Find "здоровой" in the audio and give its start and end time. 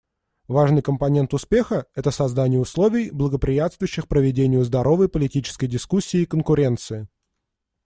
4.63-5.07